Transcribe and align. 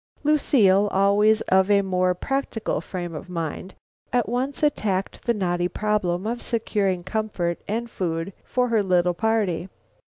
Lucile, 0.23 0.87
always 0.91 1.41
of 1.41 1.69
a 1.69 1.83
more 1.83 2.15
practical 2.15 2.81
frame 2.81 3.13
of 3.13 3.29
mind, 3.29 3.75
at 4.11 4.27
once 4.27 4.63
attacked 4.63 5.25
the 5.27 5.33
knotty 5.35 5.67
problem 5.67 6.25
of 6.25 6.41
securing 6.41 7.03
comfort 7.03 7.61
and 7.67 7.87
food 7.91 8.33
for 8.43 8.69
her 8.69 8.81
little 8.81 9.13
party. 9.13 9.69